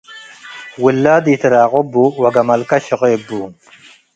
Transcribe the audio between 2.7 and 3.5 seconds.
ሽቄ እቡ።